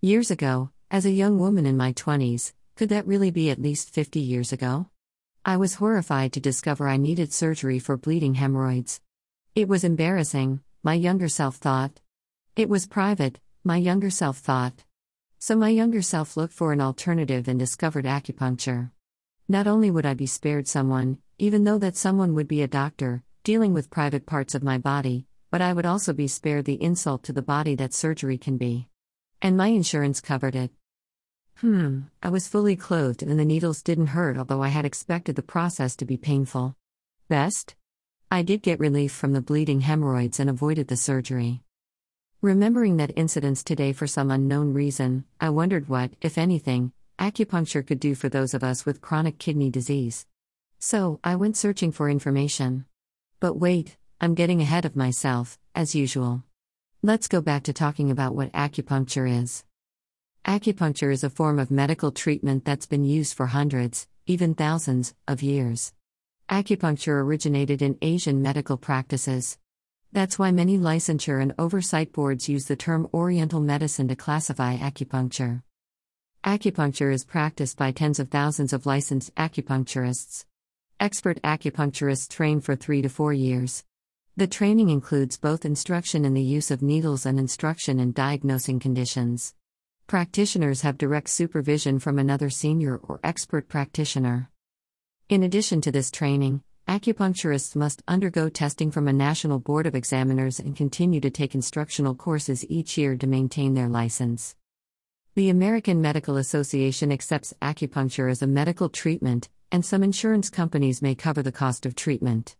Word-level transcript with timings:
Years 0.00 0.30
ago, 0.30 0.70
as 0.92 1.04
a 1.04 1.10
young 1.10 1.40
woman 1.40 1.66
in 1.66 1.76
my 1.76 1.92
20s, 1.92 2.52
could 2.76 2.88
that 2.90 3.04
really 3.08 3.32
be 3.32 3.50
at 3.50 3.60
least 3.60 3.92
50 3.92 4.20
years 4.20 4.52
ago? 4.52 4.86
I 5.44 5.56
was 5.56 5.74
horrified 5.74 6.32
to 6.34 6.40
discover 6.40 6.86
I 6.86 6.96
needed 6.96 7.32
surgery 7.32 7.80
for 7.80 7.96
bleeding 7.96 8.34
hemorrhoids. 8.34 9.00
It 9.56 9.66
was 9.66 9.82
embarrassing, 9.82 10.60
my 10.84 10.94
younger 10.94 11.26
self 11.26 11.56
thought. 11.56 12.00
It 12.54 12.68
was 12.68 12.86
private, 12.86 13.40
my 13.64 13.76
younger 13.76 14.08
self 14.08 14.38
thought. 14.38 14.84
So 15.40 15.56
my 15.56 15.70
younger 15.70 16.00
self 16.00 16.36
looked 16.36 16.54
for 16.54 16.72
an 16.72 16.80
alternative 16.80 17.48
and 17.48 17.58
discovered 17.58 18.04
acupuncture. 18.04 18.92
Not 19.48 19.66
only 19.66 19.90
would 19.90 20.06
I 20.06 20.14
be 20.14 20.26
spared 20.26 20.68
someone, 20.68 21.18
even 21.38 21.64
though 21.64 21.78
that 21.78 21.96
someone 21.96 22.34
would 22.34 22.46
be 22.46 22.62
a 22.62 22.68
doctor, 22.68 23.24
dealing 23.42 23.74
with 23.74 23.90
private 23.90 24.26
parts 24.26 24.54
of 24.54 24.62
my 24.62 24.78
body, 24.78 25.26
but 25.50 25.60
I 25.60 25.72
would 25.72 25.86
also 25.86 26.12
be 26.12 26.28
spared 26.28 26.66
the 26.66 26.80
insult 26.80 27.24
to 27.24 27.32
the 27.32 27.42
body 27.42 27.74
that 27.74 27.92
surgery 27.92 28.38
can 28.38 28.58
be. 28.58 28.86
And 29.40 29.56
my 29.56 29.68
insurance 29.68 30.20
covered 30.20 30.56
it. 30.56 30.70
Hmm, 31.56 32.02
I 32.22 32.28
was 32.28 32.48
fully 32.48 32.76
clothed 32.76 33.22
and 33.22 33.38
the 33.38 33.44
needles 33.44 33.82
didn't 33.82 34.08
hurt, 34.08 34.36
although 34.36 34.62
I 34.62 34.68
had 34.68 34.84
expected 34.84 35.36
the 35.36 35.42
process 35.42 35.96
to 35.96 36.04
be 36.04 36.16
painful. 36.16 36.76
Best? 37.28 37.74
I 38.30 38.42
did 38.42 38.62
get 38.62 38.78
relief 38.78 39.12
from 39.12 39.32
the 39.32 39.40
bleeding 39.40 39.80
hemorrhoids 39.80 40.38
and 40.38 40.50
avoided 40.50 40.88
the 40.88 40.96
surgery. 40.96 41.62
Remembering 42.40 42.96
that 42.98 43.16
incident 43.16 43.58
today 43.58 43.92
for 43.92 44.06
some 44.06 44.30
unknown 44.30 44.72
reason, 44.72 45.24
I 45.40 45.50
wondered 45.50 45.88
what, 45.88 46.12
if 46.20 46.38
anything, 46.38 46.92
acupuncture 47.18 47.84
could 47.84 47.98
do 47.98 48.14
for 48.14 48.28
those 48.28 48.54
of 48.54 48.62
us 48.62 48.86
with 48.86 49.00
chronic 49.00 49.38
kidney 49.38 49.70
disease. 49.70 50.26
So, 50.78 51.18
I 51.24 51.34
went 51.34 51.56
searching 51.56 51.90
for 51.90 52.08
information. 52.08 52.84
But 53.40 53.54
wait, 53.54 53.96
I'm 54.20 54.34
getting 54.34 54.60
ahead 54.60 54.84
of 54.84 54.94
myself, 54.94 55.58
as 55.74 55.94
usual. 55.94 56.44
Let's 57.00 57.28
go 57.28 57.40
back 57.40 57.62
to 57.64 57.72
talking 57.72 58.10
about 58.10 58.34
what 58.34 58.50
acupuncture 58.50 59.30
is. 59.42 59.62
Acupuncture 60.44 61.12
is 61.12 61.22
a 61.22 61.30
form 61.30 61.60
of 61.60 61.70
medical 61.70 62.10
treatment 62.10 62.64
that's 62.64 62.86
been 62.86 63.04
used 63.04 63.36
for 63.36 63.46
hundreds, 63.46 64.08
even 64.26 64.52
thousands, 64.56 65.14
of 65.28 65.40
years. 65.40 65.92
Acupuncture 66.50 67.22
originated 67.22 67.82
in 67.82 67.98
Asian 68.02 68.42
medical 68.42 68.76
practices. 68.76 69.58
That's 70.10 70.40
why 70.40 70.50
many 70.50 70.76
licensure 70.76 71.40
and 71.40 71.54
oversight 71.56 72.12
boards 72.12 72.48
use 72.48 72.64
the 72.64 72.74
term 72.74 73.08
Oriental 73.14 73.60
medicine 73.60 74.08
to 74.08 74.16
classify 74.16 74.76
acupuncture. 74.76 75.62
Acupuncture 76.42 77.14
is 77.14 77.24
practiced 77.24 77.78
by 77.78 77.92
tens 77.92 78.18
of 78.18 78.28
thousands 78.28 78.72
of 78.72 78.86
licensed 78.86 79.32
acupuncturists. 79.36 80.46
Expert 80.98 81.40
acupuncturists 81.42 82.28
train 82.28 82.60
for 82.60 82.74
three 82.74 83.02
to 83.02 83.08
four 83.08 83.32
years. 83.32 83.84
The 84.38 84.46
training 84.46 84.90
includes 84.90 85.36
both 85.36 85.64
instruction 85.64 86.24
in 86.24 86.32
the 86.32 86.40
use 86.40 86.70
of 86.70 86.80
needles 86.80 87.26
and 87.26 87.40
instruction 87.40 87.98
in 87.98 88.12
diagnosing 88.12 88.78
conditions. 88.78 89.52
Practitioners 90.06 90.82
have 90.82 90.96
direct 90.96 91.28
supervision 91.28 91.98
from 91.98 92.20
another 92.20 92.48
senior 92.48 92.98
or 92.98 93.18
expert 93.24 93.68
practitioner. 93.68 94.48
In 95.28 95.42
addition 95.42 95.80
to 95.80 95.90
this 95.90 96.12
training, 96.12 96.62
Acupuncturists 96.86 97.74
must 97.74 98.04
undergo 98.06 98.48
testing 98.48 98.92
from 98.92 99.08
a 99.08 99.12
national 99.12 99.58
board 99.58 99.88
of 99.88 99.96
examiners 99.96 100.60
and 100.60 100.76
continue 100.76 101.18
to 101.20 101.30
take 101.30 101.56
instructional 101.56 102.14
courses 102.14 102.64
each 102.68 102.96
year 102.96 103.16
to 103.16 103.26
maintain 103.26 103.74
their 103.74 103.88
license. 103.88 104.54
The 105.34 105.48
American 105.48 106.00
Medical 106.00 106.36
Association 106.36 107.10
accepts 107.10 107.54
acupuncture 107.60 108.30
as 108.30 108.40
a 108.40 108.46
medical 108.46 108.88
treatment, 108.88 109.48
and 109.72 109.84
some 109.84 110.04
insurance 110.04 110.48
companies 110.48 111.02
may 111.02 111.16
cover 111.16 111.42
the 111.42 111.50
cost 111.50 111.84
of 111.84 111.96
treatment. 111.96 112.54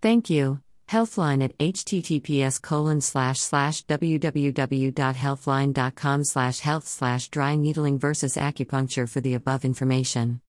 Thank 0.00 0.30
you. 0.30 0.60
Healthline 0.88 1.42
at 1.42 1.56
https 1.58 2.60
colon 2.60 3.00
slash 3.00 3.40
slash 3.40 3.84
www.healthline.com 3.86 6.24
slash 6.24 6.60
health 6.60 6.86
slash 6.86 7.30
dry 7.30 7.56
needling 7.56 7.98
versus 7.98 8.36
acupuncture 8.36 9.08
for 9.08 9.20
the 9.20 9.34
above 9.34 9.64
information. 9.64 10.40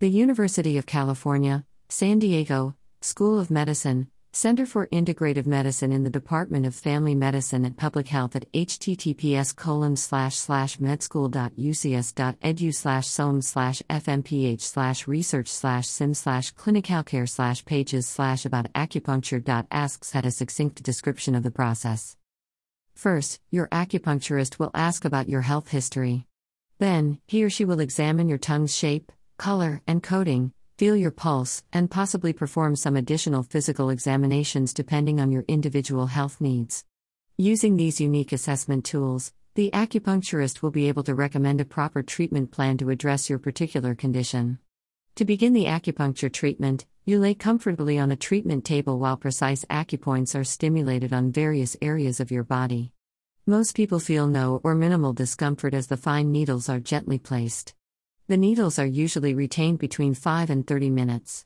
The 0.00 0.10
University 0.10 0.76
of 0.76 0.86
California, 0.86 1.64
San 1.88 2.18
Diego, 2.18 2.74
School 3.00 3.38
of 3.38 3.50
Medicine, 3.50 4.08
Center 4.34 4.66
for 4.66 4.88
Integrative 4.88 5.46
Medicine 5.46 5.92
in 5.92 6.02
the 6.02 6.10
Department 6.10 6.66
of 6.66 6.74
Family 6.74 7.14
Medicine 7.14 7.64
and 7.64 7.76
Public 7.76 8.08
Health 8.08 8.34
at 8.34 8.50
https 8.50 9.54
colon 9.54 9.94
slash 9.94 10.34
slash 10.34 10.78
medschool.ucsd.edu 10.78 12.74
slash 12.74 13.06
som 13.06 13.40
slash 13.40 13.80
fmph 13.88 14.60
slash 14.60 15.06
research 15.06 15.46
slash 15.46 15.86
sim 15.86 16.14
slash 16.14 16.52
clinicalcare 16.54 17.28
slash 17.28 17.64
pages 17.64 18.08
slash 18.08 18.44
about 18.44 18.72
acupuncture. 18.72 19.64
Asks 19.70 20.10
had 20.10 20.26
a 20.26 20.32
succinct 20.32 20.82
description 20.82 21.36
of 21.36 21.44
the 21.44 21.52
process. 21.52 22.16
First, 22.92 23.40
your 23.52 23.68
acupuncturist 23.68 24.58
will 24.58 24.72
ask 24.74 25.04
about 25.04 25.28
your 25.28 25.42
health 25.42 25.68
history. 25.68 26.26
Then, 26.80 27.20
he 27.28 27.44
or 27.44 27.50
she 27.50 27.64
will 27.64 27.78
examine 27.78 28.28
your 28.28 28.38
tongue's 28.38 28.74
shape, 28.74 29.12
color, 29.38 29.80
and 29.86 30.02
coating, 30.02 30.52
feel 30.76 30.96
your 30.96 31.10
pulse, 31.10 31.62
and 31.72 31.90
possibly 31.90 32.32
perform 32.32 32.74
some 32.74 32.96
additional 32.96 33.42
physical 33.42 33.90
examinations 33.90 34.74
depending 34.74 35.20
on 35.20 35.30
your 35.30 35.44
individual 35.46 36.06
health 36.06 36.40
needs. 36.40 36.84
Using 37.36 37.76
these 37.76 38.00
unique 38.00 38.32
assessment 38.32 38.84
tools, 38.84 39.32
the 39.54 39.70
acupuncturist 39.72 40.62
will 40.62 40.72
be 40.72 40.88
able 40.88 41.04
to 41.04 41.14
recommend 41.14 41.60
a 41.60 41.64
proper 41.64 42.02
treatment 42.02 42.50
plan 42.50 42.76
to 42.78 42.90
address 42.90 43.30
your 43.30 43.38
particular 43.38 43.94
condition. 43.94 44.58
To 45.14 45.24
begin 45.24 45.52
the 45.52 45.66
acupuncture 45.66 46.32
treatment, 46.32 46.86
you 47.04 47.20
lay 47.20 47.34
comfortably 47.34 47.98
on 47.98 48.10
a 48.10 48.16
treatment 48.16 48.64
table 48.64 48.98
while 48.98 49.16
precise 49.16 49.64
acupoints 49.66 50.34
are 50.34 50.42
stimulated 50.42 51.12
on 51.12 51.30
various 51.30 51.76
areas 51.80 52.18
of 52.18 52.32
your 52.32 52.42
body. 52.42 52.90
Most 53.46 53.76
people 53.76 54.00
feel 54.00 54.26
no 54.26 54.60
or 54.64 54.74
minimal 54.74 55.12
discomfort 55.12 55.74
as 55.74 55.86
the 55.86 55.96
fine 55.96 56.32
needles 56.32 56.68
are 56.68 56.80
gently 56.80 57.18
placed. 57.18 57.74
The 58.26 58.38
needles 58.38 58.78
are 58.78 58.86
usually 58.86 59.34
retained 59.34 59.78
between 59.78 60.14
5 60.14 60.48
and 60.48 60.66
30 60.66 60.88
minutes. 60.88 61.44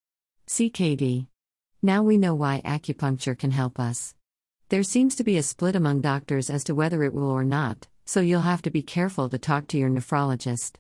CKD. 0.48 1.26
Now 1.82 2.02
we 2.02 2.16
know 2.16 2.34
why 2.34 2.62
acupuncture 2.64 3.38
can 3.38 3.50
help 3.50 3.78
us. 3.78 4.14
There 4.70 4.82
seems 4.82 5.14
to 5.16 5.22
be 5.22 5.36
a 5.36 5.42
split 5.42 5.76
among 5.76 6.00
doctors 6.00 6.48
as 6.48 6.64
to 6.64 6.74
whether 6.74 7.04
it 7.04 7.12
will 7.12 7.30
or 7.30 7.44
not, 7.44 7.88
so 8.06 8.20
you'll 8.20 8.40
have 8.40 8.62
to 8.62 8.70
be 8.70 8.80
careful 8.80 9.28
to 9.28 9.38
talk 9.38 9.66
to 9.68 9.78
your 9.78 9.90
nephrologist. 9.90 10.76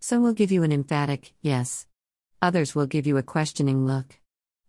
Some 0.00 0.22
will 0.22 0.32
give 0.32 0.50
you 0.50 0.62
an 0.62 0.72
emphatic 0.72 1.34
yes. 1.42 1.86
Others 2.42 2.74
will 2.74 2.86
give 2.86 3.06
you 3.06 3.18
a 3.18 3.22
questioning 3.22 3.86
look. 3.86 4.18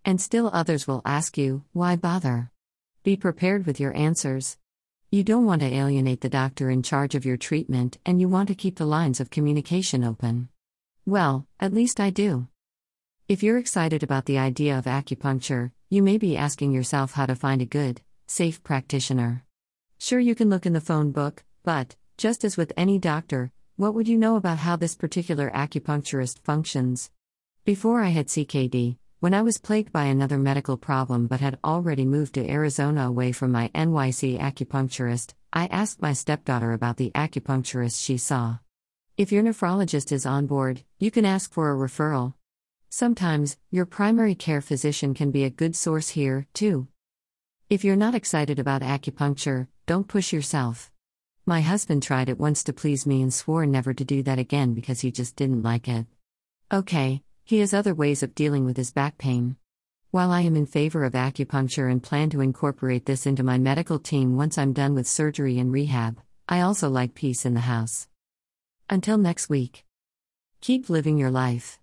And 0.03 0.19
still 0.19 0.49
others 0.51 0.87
will 0.87 1.01
ask 1.05 1.37
you, 1.37 1.63
why 1.71 1.95
bother? 1.95 2.51
Be 3.03 3.15
prepared 3.15 3.65
with 3.65 3.79
your 3.79 3.95
answers. 3.95 4.57
You 5.09 5.23
don't 5.23 5.45
want 5.45 5.61
to 5.61 5.73
alienate 5.73 6.19
the 6.19 6.29
doctor 6.29 6.69
in 6.69 6.83
charge 6.83 7.15
of 7.15 7.25
your 7.25 7.37
treatment 7.37 7.97
and 8.05 8.19
you 8.19 8.27
want 8.27 8.49
to 8.49 8.55
keep 8.55 8.75
the 8.75 8.85
lines 8.85 9.21
of 9.21 9.29
communication 9.29 10.03
open. 10.03 10.49
Well, 11.05 11.47
at 11.61 11.73
least 11.73 12.01
I 12.01 12.09
do. 12.09 12.47
If 13.29 13.41
you're 13.41 13.57
excited 13.57 14.03
about 14.03 14.25
the 14.25 14.37
idea 14.37 14.77
of 14.77 14.83
acupuncture, 14.83 15.71
you 15.89 16.03
may 16.03 16.17
be 16.17 16.35
asking 16.35 16.73
yourself 16.73 17.13
how 17.13 17.25
to 17.25 17.35
find 17.35 17.61
a 17.61 17.65
good, 17.65 18.01
safe 18.27 18.61
practitioner. 18.63 19.45
Sure, 19.97 20.19
you 20.19 20.35
can 20.35 20.49
look 20.49 20.65
in 20.65 20.73
the 20.73 20.81
phone 20.81 21.11
book, 21.11 21.43
but, 21.63 21.95
just 22.17 22.43
as 22.43 22.57
with 22.57 22.73
any 22.75 22.99
doctor, 22.99 23.51
what 23.77 23.93
would 23.93 24.09
you 24.09 24.17
know 24.17 24.35
about 24.35 24.57
how 24.57 24.75
this 24.75 24.95
particular 24.95 25.49
acupuncturist 25.51 26.39
functions? 26.39 27.09
Before 27.63 28.01
I 28.01 28.09
had 28.09 28.25
CKD, 28.25 28.97
when 29.19 29.35
I 29.35 29.43
was 29.43 29.59
plagued 29.59 29.91
by 29.91 30.05
another 30.05 30.39
medical 30.39 30.77
problem 30.77 31.27
but 31.27 31.41
had 31.41 31.59
already 31.63 32.05
moved 32.05 32.33
to 32.33 32.49
Arizona 32.49 33.05
away 33.07 33.31
from 33.31 33.51
my 33.51 33.69
NYC 33.75 34.39
acupuncturist, 34.39 35.35
I 35.53 35.67
asked 35.67 36.01
my 36.01 36.13
stepdaughter 36.13 36.73
about 36.73 36.97
the 36.97 37.11
acupuncturist 37.13 38.03
she 38.03 38.17
saw. 38.17 38.57
If 39.15 39.31
your 39.31 39.43
nephrologist 39.43 40.11
is 40.11 40.25
on 40.25 40.47
board, 40.47 40.81
you 40.97 41.11
can 41.11 41.23
ask 41.23 41.53
for 41.53 41.71
a 41.71 41.75
referral. 41.75 42.33
Sometimes, 42.89 43.57
your 43.69 43.85
primary 43.85 44.33
care 44.33 44.61
physician 44.61 45.13
can 45.13 45.29
be 45.29 45.43
a 45.43 45.51
good 45.51 45.75
source 45.75 46.09
here, 46.09 46.47
too. 46.55 46.87
If 47.69 47.83
you're 47.83 47.95
not 47.95 48.15
excited 48.15 48.57
about 48.57 48.81
acupuncture, 48.81 49.67
don't 49.85 50.07
push 50.07 50.33
yourself. 50.33 50.89
My 51.45 51.61
husband 51.61 52.01
tried 52.01 52.27
it 52.27 52.39
once 52.39 52.63
to 52.63 52.73
please 52.73 53.05
me 53.05 53.21
and 53.21 53.31
swore 53.31 53.67
never 53.67 53.93
to 53.93 54.03
do 54.03 54.23
that 54.23 54.39
again 54.39 54.73
because 54.73 55.01
he 55.01 55.11
just 55.11 55.35
didn't 55.35 55.61
like 55.61 55.87
it. 55.87 56.07
Okay, 56.73 57.21
he 57.43 57.59
has 57.59 57.73
other 57.73 57.93
ways 57.93 58.23
of 58.23 58.35
dealing 58.35 58.65
with 58.65 58.77
his 58.77 58.91
back 58.91 59.17
pain. 59.17 59.55
While 60.11 60.31
I 60.31 60.41
am 60.41 60.55
in 60.55 60.65
favor 60.65 61.05
of 61.05 61.13
acupuncture 61.13 61.89
and 61.89 62.03
plan 62.03 62.29
to 62.31 62.41
incorporate 62.41 63.05
this 63.05 63.25
into 63.25 63.43
my 63.43 63.57
medical 63.57 63.97
team 63.97 64.35
once 64.35 64.57
I'm 64.57 64.73
done 64.73 64.93
with 64.93 65.07
surgery 65.07 65.57
and 65.57 65.71
rehab, 65.71 66.19
I 66.49 66.59
also 66.59 66.89
like 66.89 67.13
peace 67.15 67.45
in 67.45 67.53
the 67.53 67.61
house. 67.61 68.09
Until 68.89 69.17
next 69.17 69.47
week, 69.47 69.85
keep 70.59 70.89
living 70.89 71.17
your 71.17 71.31
life. 71.31 71.79